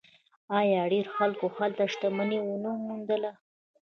آیا 0.59 0.81
ډیرو 0.91 1.11
خلکو 1.17 1.45
هلته 1.57 1.83
شتمني 1.93 2.39
ونه 2.41 2.71
موندله؟ 2.85 3.31